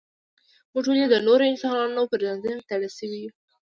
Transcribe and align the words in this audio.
موږ 0.73 0.85
ولې 0.87 1.05
د 1.09 1.15
نورو 1.27 1.43
انسانانو 1.51 2.09
پر 2.11 2.19
زنځیر 2.27 2.57
تړل 2.69 2.91
شوي 2.97 3.19
یو. 3.23 3.31